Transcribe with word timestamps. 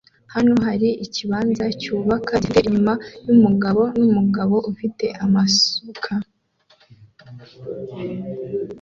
Hano 0.33 0.53
hari 0.65 0.89
ikibanza 1.05 1.65
cyubaka 1.81 2.31
gifite 2.43 2.59
inyuma 2.69 2.93
yumugabo 3.27 3.81
numugabo 3.97 4.55
ufite 4.71 5.05
amasuka 5.23 6.11